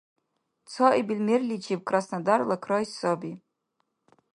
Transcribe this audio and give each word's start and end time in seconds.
Цаибил 0.71 1.19
мерличиб 1.27 1.81
Краснодарла 1.89 2.55
край 2.65 2.83
саби. 2.97 3.31